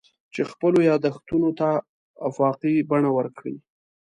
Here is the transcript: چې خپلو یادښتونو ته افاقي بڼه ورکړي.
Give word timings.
چې 0.33 0.41
خپلو 0.51 0.79
یادښتونو 0.89 1.49
ته 1.59 1.69
افاقي 2.29 2.75
بڼه 2.89 3.09
ورکړي. 3.17 3.55